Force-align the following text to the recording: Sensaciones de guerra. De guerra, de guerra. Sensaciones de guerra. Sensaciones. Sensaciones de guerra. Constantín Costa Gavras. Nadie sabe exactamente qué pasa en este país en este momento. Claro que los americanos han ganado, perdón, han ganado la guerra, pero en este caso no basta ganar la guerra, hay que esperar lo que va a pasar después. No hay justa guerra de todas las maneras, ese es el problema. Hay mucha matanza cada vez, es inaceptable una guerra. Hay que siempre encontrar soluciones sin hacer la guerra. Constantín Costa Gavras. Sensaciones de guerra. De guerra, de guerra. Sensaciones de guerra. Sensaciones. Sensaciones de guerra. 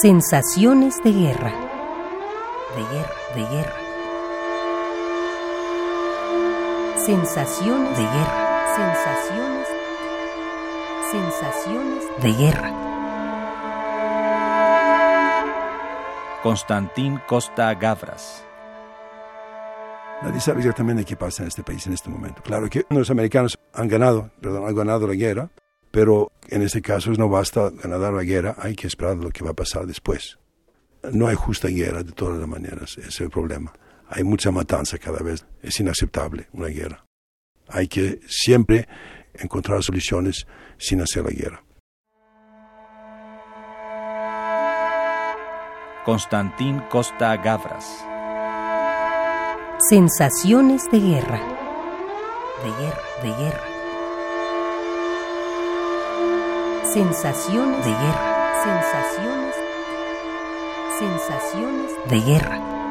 Sensaciones 0.00 1.02
de 1.04 1.12
guerra. 1.12 1.52
De 2.74 2.82
guerra, 2.94 3.14
de 3.34 3.42
guerra. 3.54 3.76
Sensaciones 7.04 7.98
de 7.98 8.04
guerra. 8.04 8.66
Sensaciones. 8.76 9.68
Sensaciones 11.10 12.04
de 12.22 12.32
guerra. 12.32 12.72
Constantín 16.42 17.20
Costa 17.28 17.74
Gavras. 17.74 18.42
Nadie 20.22 20.40
sabe 20.40 20.60
exactamente 20.60 21.04
qué 21.04 21.16
pasa 21.16 21.42
en 21.42 21.48
este 21.48 21.62
país 21.62 21.86
en 21.86 21.92
este 21.92 22.08
momento. 22.08 22.40
Claro 22.42 22.70
que 22.70 22.86
los 22.88 23.10
americanos 23.10 23.58
han 23.74 23.88
ganado, 23.88 24.30
perdón, 24.40 24.66
han 24.66 24.74
ganado 24.74 25.06
la 25.06 25.14
guerra, 25.14 25.50
pero 25.90 26.32
en 26.48 26.62
este 26.62 26.82
caso 26.82 27.10
no 27.12 27.28
basta 27.28 27.70
ganar 27.70 28.12
la 28.12 28.24
guerra, 28.24 28.56
hay 28.58 28.74
que 28.74 28.86
esperar 28.86 29.16
lo 29.16 29.30
que 29.30 29.44
va 29.44 29.50
a 29.50 29.54
pasar 29.54 29.86
después. 29.86 30.38
No 31.12 31.26
hay 31.26 31.34
justa 31.34 31.68
guerra 31.68 32.02
de 32.02 32.12
todas 32.12 32.38
las 32.38 32.48
maneras, 32.48 32.98
ese 32.98 33.08
es 33.08 33.20
el 33.20 33.30
problema. 33.30 33.72
Hay 34.08 34.24
mucha 34.24 34.50
matanza 34.50 34.98
cada 34.98 35.20
vez, 35.20 35.46
es 35.62 35.78
inaceptable 35.80 36.48
una 36.52 36.68
guerra. 36.68 37.04
Hay 37.68 37.86
que 37.86 38.20
siempre 38.26 38.88
encontrar 39.34 39.82
soluciones 39.82 40.46
sin 40.78 41.00
hacer 41.00 41.24
la 41.24 41.30
guerra. 41.30 41.64
Constantín 46.04 46.80
Costa 46.90 47.36
Gavras. 47.36 47.86
Sensaciones 49.88 50.90
de 50.90 50.98
guerra. 50.98 51.40
De 52.64 52.70
guerra, 52.70 53.02
de 53.22 53.44
guerra. 53.44 53.79
Sensaciones 56.92 57.84
de 57.84 57.90
guerra. 57.92 58.62
Sensaciones. 58.64 59.54
Sensaciones 60.98 61.92
de 62.08 62.20
guerra. 62.20 62.89